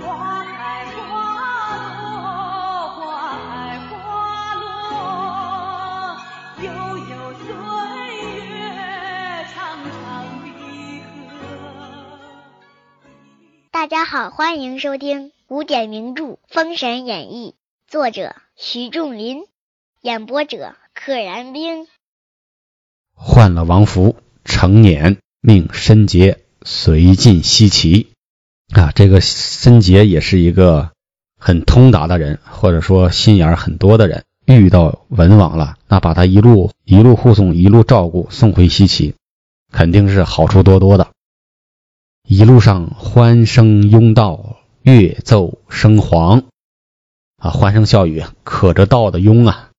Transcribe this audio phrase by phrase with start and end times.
[0.00, 6.16] 花开花落，花开花落，
[6.62, 7.52] 悠悠岁
[8.48, 8.48] 月
[13.70, 17.54] 大家好，欢迎收听古典名著《封神演义》，
[17.90, 19.44] 作者徐仲林，
[20.00, 21.86] 演播者可燃冰。
[23.12, 28.09] 换了王符，成年命申杰随晋西岐。
[28.72, 30.90] 啊，这个申杰也是一个
[31.38, 34.24] 很通达的人，或者说心眼很多的人。
[34.46, 39.14] 遇到文王了，那把他一路一路护送，一路照顾，送回西岐，
[39.70, 41.08] 肯定是好处多多的。
[42.26, 46.44] 一路上欢声拥道，乐奏声簧，
[47.36, 49.70] 啊，欢声笑语，可着道的拥啊，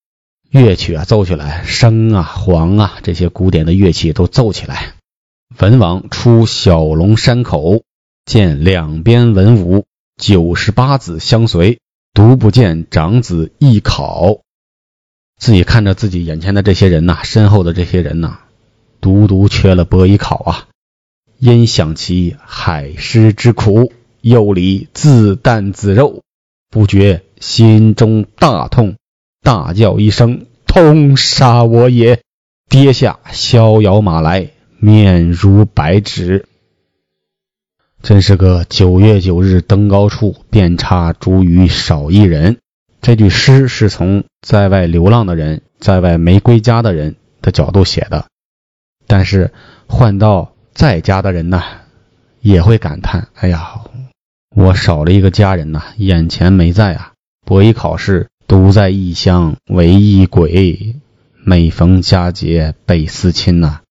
[0.50, 4.94] 乐曲啊奏起来，笙啊、簧啊这些古典的乐器都奏起来。
[5.60, 7.84] 文王出小龙山口，
[8.32, 9.84] 见两边文武
[10.16, 11.82] 九十八子相随，
[12.14, 14.40] 独不见长子一考。
[15.38, 18.40] 自己看着自己眼前的这些人呐、身后的这些人呐、
[19.02, 20.68] 独独缺了伯邑考啊。
[21.40, 26.22] 因想其海师之苦，又离自啖子肉，
[26.70, 28.96] 不觉心中大痛，
[29.42, 32.22] 大叫一声：“痛杀我也！”
[32.72, 36.46] 跌下逍遥马来，面如白纸。
[38.04, 42.58] 真是个九月九日登高处，遍插茱萸少一人。
[43.00, 48.26] 这句诗是从在外流浪的人、在外没归家的人的角度写的，
[49.06, 49.54] 但是
[49.88, 51.62] 换到在家的人呢，
[52.42, 53.82] 也会感叹：“哎呀，
[54.56, 57.14] 我少了一个家人呐，眼前没在啊！
[57.46, 60.96] 伯邑考试独在异乡为异鬼，
[61.44, 63.82] 每逢佳节倍思亲呐。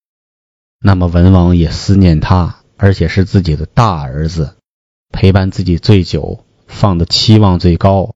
[0.80, 4.56] 那么文王也思念他，而且是自己的大儿子，
[5.12, 8.14] 陪伴自己最久，放的期望最高，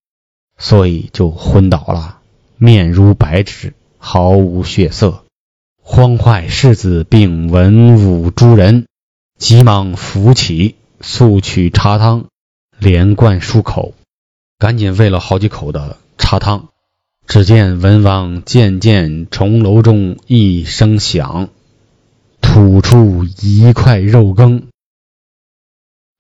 [0.57, 2.21] 所以就昏倒了，
[2.57, 5.25] 面如白纸，毫无血色。
[5.83, 8.87] 慌坏世子并文武诸人，
[9.39, 12.29] 急忙扶起，速取茶汤，
[12.79, 13.93] 连灌数口，
[14.59, 16.69] 赶紧喂了好几口的茶汤。
[17.27, 21.51] 只见文王渐渐重楼中一声响，
[22.55, 24.69] 吐出一块肉羹。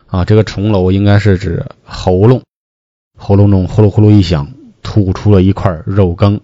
[0.06, 2.42] 啊，这个重楼应该是指喉咙，
[3.16, 4.52] 喉咙中呼噜呼噜一响，
[4.82, 6.40] 吐出了一块肉羹。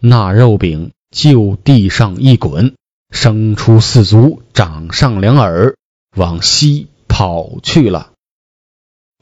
[0.00, 2.76] 那肉饼就地上一滚，
[3.10, 5.76] 生出四足，长上两耳，
[6.16, 8.12] 往西跑去了。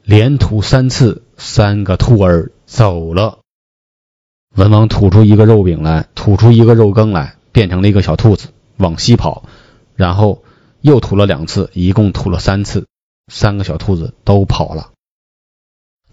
[0.04, 3.41] 连吐三次，三个兔儿走了。
[4.54, 9.42] 文王吐出一个肉饼来，吐出一个肉羹来，变成了一个小兔子，往西跑，
[9.94, 10.44] 然后
[10.80, 12.86] 又吐了两次，一共吐了三次，
[13.32, 14.91] 三个小兔子都跑了。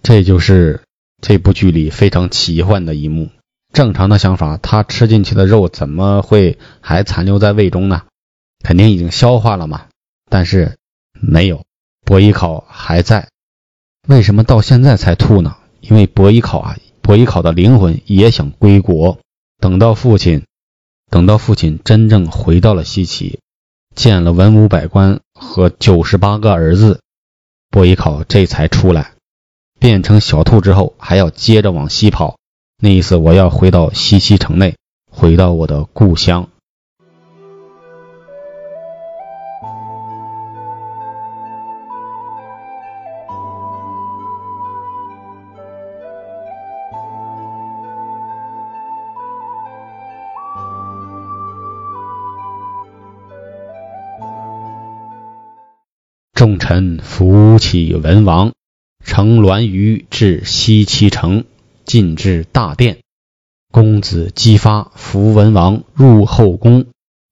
[0.02, 0.82] 这就是
[1.22, 3.30] 这部剧里非常奇幻的一幕。
[3.74, 8.04] 正常的想法，他吃进去的肉怎么会还残留在胃中呢？
[8.64, 9.88] 肯定已经消化了嘛。
[10.30, 10.78] 但是
[11.14, 11.66] 没有，
[12.06, 13.30] 伯邑考还在。
[14.08, 15.58] 为什么到现在才吐呢？
[15.82, 19.20] 因为伯邑考啊，伯邑考的灵魂也想归国。
[19.60, 20.46] 等到父亲，
[21.12, 23.40] 等到父亲真正回到了西岐，
[23.96, 27.02] 见了文武百官和九十八个儿子，
[27.70, 29.12] 伯邑考这才出来，
[29.80, 32.38] 变成小兔之后，还要接着往西跑。
[32.82, 34.76] 那意思，我要回到西岐城内，
[35.12, 36.50] 回到我的故乡。
[56.40, 58.54] 众臣扶起文王，
[59.04, 61.44] 乘栾舆至西岐城。
[61.84, 63.00] 进至大殿，
[63.74, 66.86] 公子姬发扶文王入后宫，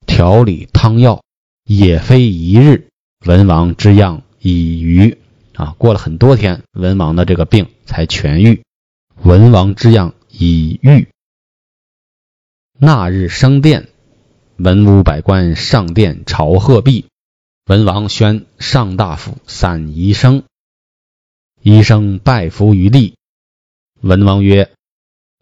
[0.06, 1.24] 调理汤药，
[1.64, 2.90] 也非一日，
[3.26, 5.18] 文王之恙已愈。
[5.54, 8.62] 啊，过了很多天，文王的这个病才痊愈。
[9.24, 11.08] 文王之恙已愈。
[12.78, 13.88] 那日升殿，
[14.58, 17.06] 文武百官上殿朝贺毕，
[17.68, 20.44] 文王宣上大夫散宜生，
[21.62, 23.18] 宜生拜服于地。
[24.00, 24.72] 文王曰：“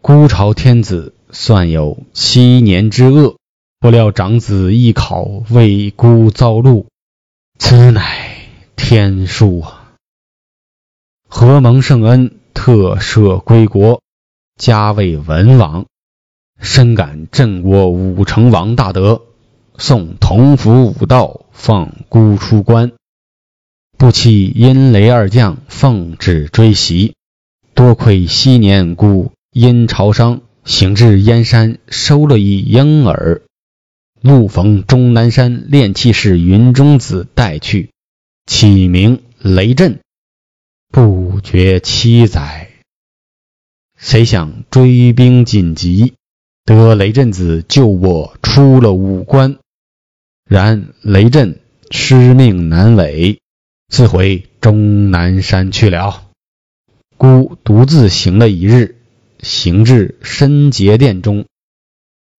[0.01, 3.38] 孤朝天子算有七年之厄，
[3.80, 6.88] 不料长子一考为孤遭戮，
[7.60, 9.94] 此乃天数啊！
[11.27, 14.01] 何蒙圣恩，特赦归国，
[14.56, 15.86] 加为文王，
[16.60, 19.22] 深感镇国武成王大德，
[19.77, 22.94] 送同服武道，放孤出关。
[23.98, 27.16] 不期阴雷二将奉旨追袭，
[27.74, 33.42] 多亏昔年故因朝商行至燕山，收了一婴儿，
[34.22, 37.92] 路逢终南山炼气士云中子带去，
[38.45, 40.00] 起名雷震，
[40.92, 42.69] 不觉七载。
[43.98, 46.16] 谁想追兵紧急，
[46.66, 49.57] 得雷震子救我出了武关，
[50.50, 51.60] 然雷震
[51.92, 53.40] 失命难违。
[53.88, 56.24] 自回终南山去了。
[57.18, 58.98] 孤独自行了一日，
[59.42, 61.46] 行至申节殿中，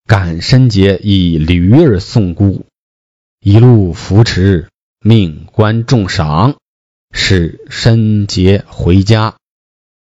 [0.05, 2.65] 感申节以驴儿送孤，
[3.39, 4.67] 一路扶持，
[5.01, 6.57] 命官重赏，
[7.11, 9.37] 使申节回家。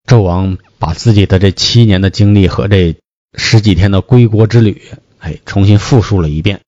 [0.07, 2.97] 纣王把自己的这七年的经历和这
[3.35, 4.83] 十几天的归国之旅，
[5.21, 6.61] 哎，重新复述了一遍。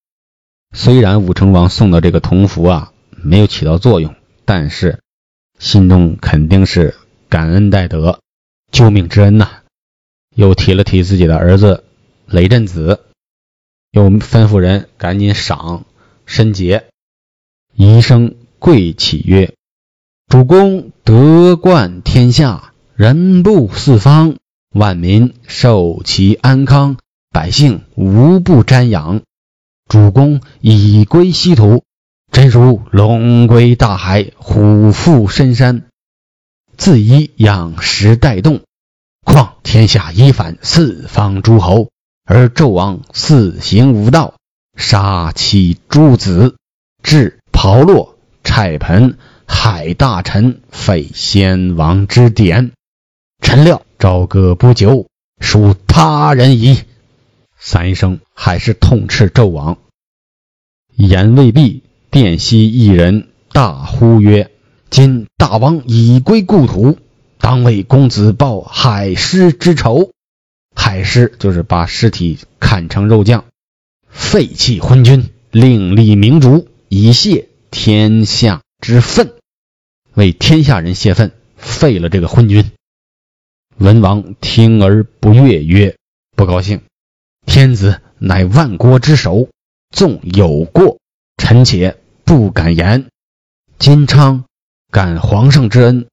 [0.72, 4.14] 虽然武成王送的这个铜符啊，没有起到作用。
[4.44, 5.00] 但是，
[5.58, 6.94] 心中肯定是
[7.28, 8.20] 感恩戴德，
[8.70, 9.48] 救命之恩呐。
[10.34, 11.84] 又提了提自己的儿子
[12.26, 13.00] 雷震子，
[13.90, 15.84] 又吩咐人赶紧赏
[16.26, 16.86] 申杰。
[17.74, 19.54] 一声跪起曰
[20.28, 24.36] ：“主公德冠天下，人布四方，
[24.72, 26.96] 万民受其安康，
[27.30, 29.22] 百姓无不瞻仰。
[29.88, 31.82] 主公已归西土。”
[32.30, 35.86] 真如龙归大海，虎伏深山，
[36.76, 38.60] 自以养时带动，
[39.24, 41.88] 况天下一反四方诸侯，
[42.26, 44.34] 而纣王肆行无道，
[44.76, 46.56] 杀妻诸子，
[47.02, 48.10] 至炮烙
[48.44, 52.72] 拆盆，害大臣，废先王之典。
[53.42, 55.06] 臣料朝歌不久，
[55.40, 56.82] 属他人矣。
[57.58, 59.78] 三声还是痛斥纣王，
[60.96, 61.82] 言未毕。
[62.10, 64.50] 殿西一人大呼曰
[64.88, 66.98] ：“今大王已归故土，
[67.36, 70.12] 当为公子报海尸之仇。
[70.74, 73.44] 海尸就是把尸体砍成肉酱，
[74.08, 79.34] 废弃昏君，另立明主，以泄天下之愤，
[80.14, 82.70] 为天下人泄愤，废了这个昏君。”
[83.76, 85.94] 文王听而不悦，曰
[86.34, 86.80] ：“不高兴。
[87.48, 89.48] 天子乃万国之首，
[89.90, 90.98] 纵有过。”
[91.42, 93.06] 臣且不敢言。
[93.78, 94.44] 金昌
[94.90, 96.06] 感皇上之恩，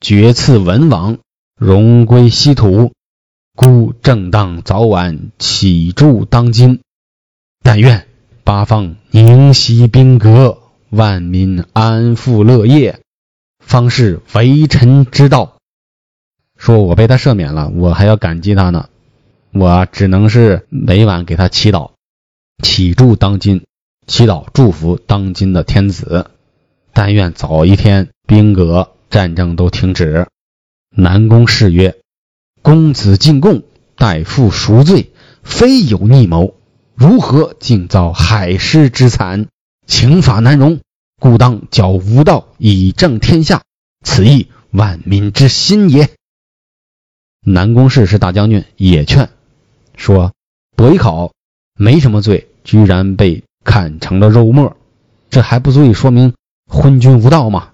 [0.00, 1.18] 决赐文王，
[1.56, 2.92] 荣归西土，
[3.54, 6.80] 故正当早晚起筑当今。
[7.62, 8.08] 但愿
[8.42, 10.58] 八方宁息兵革，
[10.88, 13.00] 万民安富乐业，
[13.64, 15.56] 方是为臣之道。
[16.56, 18.89] 说我被他赦免了，我还要感激他呢。
[19.52, 21.92] 我只能是每晚给他祈祷，
[22.62, 23.64] 祈祝当今。
[24.06, 26.30] 祈祷祝福当今的天子，
[26.92, 30.26] 但愿早一天兵革战争都停止。
[30.96, 31.96] 南宫氏曰
[32.60, 33.62] ：“公子进贡，
[33.94, 35.12] 待父赎罪，
[35.44, 36.54] 非有逆谋，
[36.96, 39.46] 如何竟遭海师之惨？
[39.86, 40.80] 刑法难容，
[41.20, 43.62] 故当剿无道以正天下，
[44.04, 46.10] 此亦万民之心也。”
[47.46, 49.30] 南宫氏是大将军，也劝
[49.96, 50.32] 说
[50.76, 51.32] ：“伯邑考
[51.78, 54.78] 没什么罪，居然被。”砍成了肉末，
[55.28, 56.32] 这还不足以说明
[56.66, 57.72] 昏君无道吗？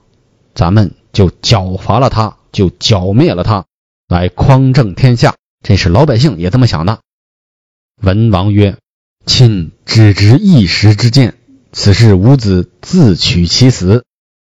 [0.53, 3.67] 咱们就剿伐了他，就剿灭了他，
[4.09, 5.37] 来匡正天下。
[5.63, 6.99] 这是老百姓也这么想的。
[8.03, 8.79] 文王曰
[9.27, 11.39] ：“亲只执一时之见，
[11.71, 14.05] 此事吾子自取其死。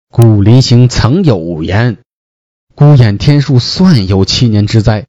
[0.10, 2.00] 故临行曾有言
[2.74, 5.06] ：‘孤雁天数算有七年之灾，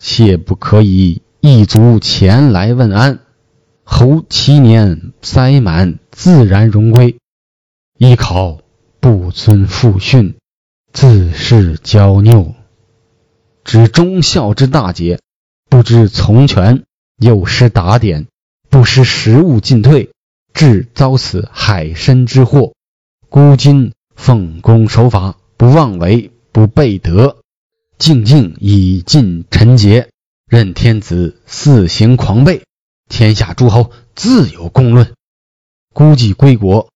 [0.00, 3.18] 切不可以一卒前来问安。’”
[3.82, 7.18] 侯七年塞满，自然荣归。
[7.98, 8.60] 一考
[9.00, 10.36] 不遵父训，
[10.92, 12.54] 自是骄拗。
[13.64, 15.18] 知忠孝之大节，
[15.68, 16.84] 不知从权，
[17.18, 18.28] 又失打点，
[18.70, 20.12] 不识时务进退，
[20.54, 22.72] 致遭此海参之祸。
[23.28, 27.38] 孤今奉公守法，不妄为，不悖德，
[27.98, 30.08] 静静以尽臣节，
[30.52, 32.60] 任天子肆行狂悖。
[33.08, 35.14] 天下诸侯自有公论。
[35.94, 36.90] 孤计归国，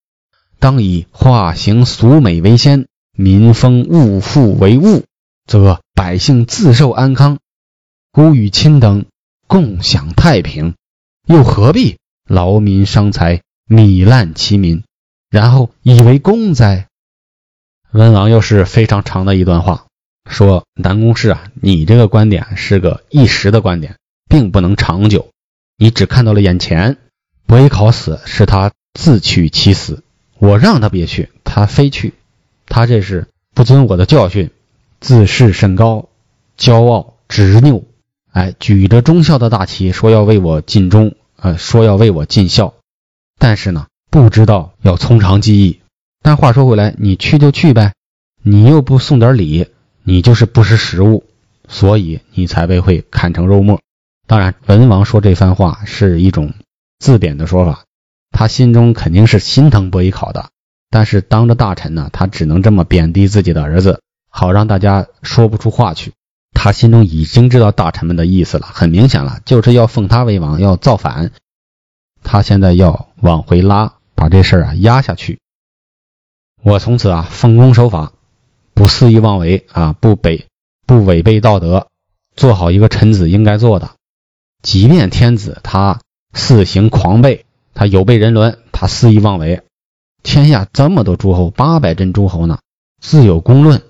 [0.59, 5.07] 当以化形俗美为先，民风物富为务，
[5.47, 7.39] 则百姓自受安康。
[8.13, 9.07] 孤与亲等
[9.47, 10.75] 共享太平，
[11.25, 11.97] 又何必
[12.29, 14.85] 劳民伤财，糜烂其民，
[15.31, 16.89] 然后以为公哉？
[17.91, 19.86] 文王又是非常长的一段话，
[20.27, 23.97] 说南宫氏啊，你这个观点是个一时的观点，
[24.29, 25.31] 并不能长久。
[25.79, 26.99] 你只看到了眼前，
[27.47, 30.03] 伯邑考死是他自取其死，
[30.39, 32.15] 我让他别去，他非去，
[32.67, 34.51] 他这是不遵我的教训，
[35.01, 36.09] 自视甚高，
[36.59, 37.85] 骄傲执拗，
[38.33, 42.75] 哎，举着忠孝的大旗，说要为我尽忠，呃，说要为我尽孝，
[43.39, 45.81] 但是呢，不知道要从长计议。
[46.23, 47.93] 但话说回来，你去就去呗，
[48.43, 49.69] 你又不送点礼，
[50.09, 51.25] 你就是不识时务，
[51.67, 53.81] 所以你才被会砍成肉末。
[54.29, 56.55] 当然，文王说这番话是一种
[57.01, 57.83] 自贬的说法，
[58.31, 60.51] 他心中肯定是心疼伯邑考的。
[60.91, 66.13] 但是当着大臣呢，他只能这么贬低自己的儿子，好让大家说不出话去。
[66.55, 71.33] 他心中已经知道大臣们的意思了，很明显了，就是要奉他为王，要造反。
[72.23, 75.41] 他现在要往回拉，把这事儿啊压下去。
[76.63, 78.13] 我从此啊奉公守法，
[78.77, 80.49] 不肆意妄为啊，不违
[80.87, 81.89] 不违背道德，
[82.37, 83.93] 做好一个臣子应该做的。
[84.63, 86.01] 即便天子他
[86.35, 89.63] 肆行狂悖，他有悖人伦，他肆意妄为。
[90.23, 92.59] 天下这么多诸侯，八百镇诸侯呢，
[93.01, 93.81] 自有公论。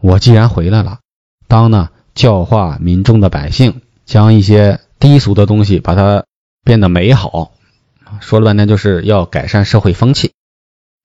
[0.00, 1.00] 我既然回来了，
[1.48, 6.24] 当呢教化民众的百姓，将一些低俗的东西把它
[6.62, 7.54] 变得美好。
[8.20, 10.30] 说了半天就是要改善社会风气，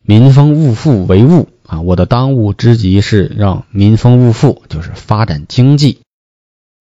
[0.04, 1.82] 民丰物富为务啊！
[1.82, 6.00] 我的当务之急是让民丰物富，就是发展经济，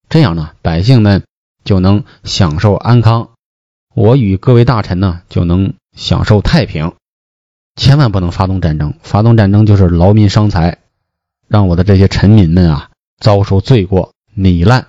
[0.08, 1.24] 这样呢百姓们
[1.64, 3.30] 就能享受安康，
[3.94, 6.92] 我与各位大臣呢就能享受太平。
[7.74, 10.78] 千万不能发动战争，发动战争就是劳民伤财，
[11.48, 14.86] 让我的这些臣民们啊遭受罪过糜烂。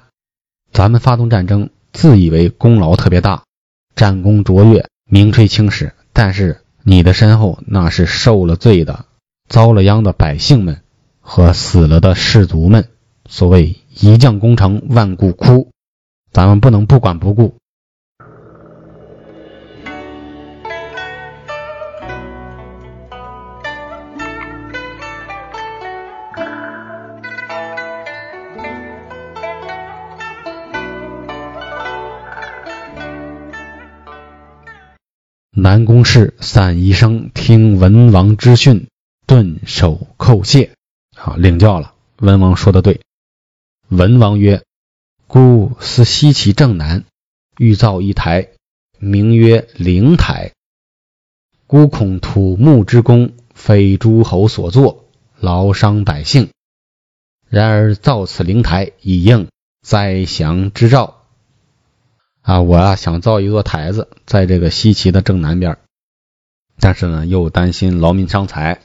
[0.71, 3.43] 咱们发动战争，自以为功劳特别大，
[3.95, 5.93] 战功卓越，名垂青史。
[6.13, 9.05] 但是你的身后那是受了罪的、
[9.47, 10.81] 遭了殃的百姓们
[11.19, 12.89] 和死了的士卒们。
[13.29, 15.71] 所谓一将功成万骨枯，
[16.31, 17.57] 咱们不能不管不顾。
[35.51, 38.87] 南宫氏散宜生听文王之训，
[39.27, 40.71] 顿首叩谢，
[41.13, 41.93] 好领教了。
[42.19, 43.01] 文王说的对。
[43.89, 44.63] 文王曰
[45.27, 47.03] ：“孤思西岐正南，
[47.57, 48.47] 欲造一台，
[48.99, 50.53] 名曰灵台。
[51.67, 55.03] 孤恐土木之功非诸侯所作，
[55.37, 56.51] 劳伤百姓。
[57.49, 59.49] 然而造此灵台，以应
[59.81, 61.25] 灾祥之兆。”
[62.43, 65.79] 啊，我啊想造一座台子，在这个西岐的正南边，
[66.79, 68.83] 但是呢又担心劳民伤财。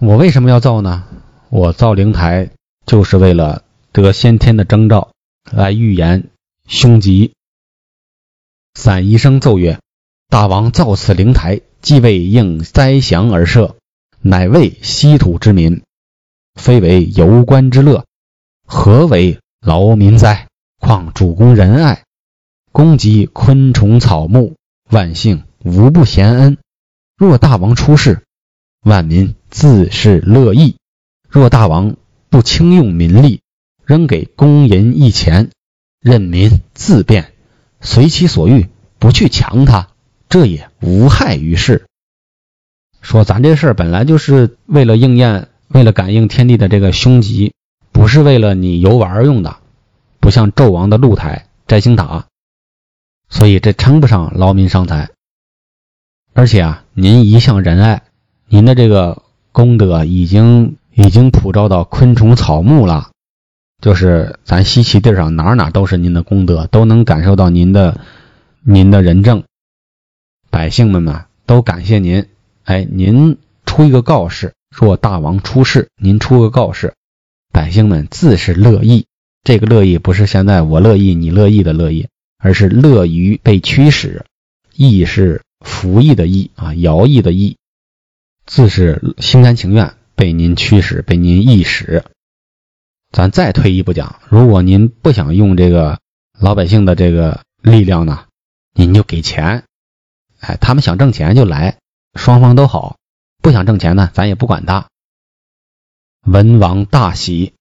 [0.00, 1.04] 我为什么要造呢？
[1.50, 2.52] 我造灵台
[2.86, 5.12] 就是为了得先天的征兆，
[5.52, 6.30] 来预言
[6.66, 7.34] 凶吉。
[8.72, 9.78] 散宜生奏曰
[10.30, 13.76] ：“大王造此灵台，既为应灾祥而设，
[14.22, 15.82] 乃为稀土之民，
[16.54, 18.06] 非为游官之乐，
[18.64, 20.48] 何为劳民哉？
[20.78, 22.04] 况主公仁爱。”
[22.72, 24.56] 攻及昆虫草木，
[24.88, 26.56] 万姓无不贤恩。
[27.18, 28.24] 若大王出世，
[28.82, 30.76] 万民自是乐意；
[31.28, 31.96] 若大王
[32.28, 33.40] 不轻用民力，
[33.84, 35.50] 仍给公银一钱，
[36.00, 37.32] 任民自便，
[37.80, 39.88] 随其所欲，不去强他，
[40.28, 41.86] 这也无害于事。
[43.02, 47.52] 说咱这事儿本来就是为了应验，为了感应天地的这个凶吉，
[47.92, 49.56] 不是为了你游玩用的，
[50.20, 52.26] 不像纣王的露台摘星塔。
[53.28, 55.10] 所以这称不上劳民伤财，
[56.34, 58.02] 而且啊，您一向仁爱，
[58.48, 63.10] 您的这个功德已经已经普照到昆虫草木了，
[63.80, 68.00] 就是咱西岐地上哪哪都是您的功德，都能感受到您的
[68.62, 69.44] 您的仁政，
[70.50, 72.26] 百姓们嘛都感谢您。
[72.64, 76.94] 哎，您出一个告示，若大王出世，您出个告示，
[77.52, 79.06] 百姓们自是乐意。
[79.42, 82.08] 这个乐意不是现在我乐意你乐意的乐意。
[82.42, 84.24] 而是乐于被驱使，
[84.74, 87.58] 意是服役的役啊，徭役的役，
[88.50, 92.02] 自是心甘情愿被您驱使，被您役使。
[93.12, 96.00] 咱再退一步讲，如果您不想用这个
[96.36, 98.26] 老百姓的这个力量呢，
[98.74, 99.66] 您就给钱，
[100.40, 101.78] 哎，他们想挣钱就来，
[102.14, 102.96] 双方都好；
[103.40, 104.88] 不想挣钱呢，咱也不管他。
[106.26, 107.54] 文王大喜，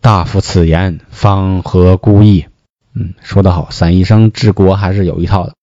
[0.00, 2.46] 大夫此言方合孤意。
[2.94, 5.54] 嗯，说得好，散宜生治国还是有一套的。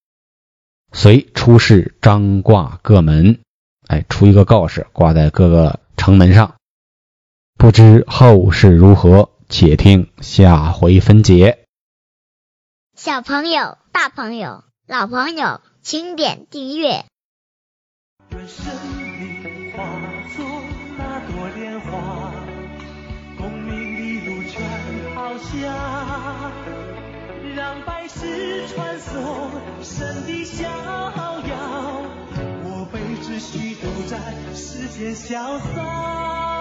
[0.94, 3.40] 随出示张挂各门，
[3.88, 6.56] 哎，出一个告示挂在各个城门上，
[7.58, 11.64] 不知后事如何，且听下回分解。
[12.96, 17.06] 小朋友、大朋友、老朋友，请点订阅。
[18.30, 18.66] 让生
[19.20, 19.84] 命化
[20.36, 20.46] 作
[20.98, 22.34] 那朵莲花，
[23.38, 24.62] 功名利禄全
[25.16, 26.52] 抛下。
[27.56, 29.50] 让百世穿梭，
[29.82, 30.70] 神的消
[31.12, 31.37] 耗。
[33.38, 34.18] 我辈只需都在
[34.56, 36.57] 世间潇洒。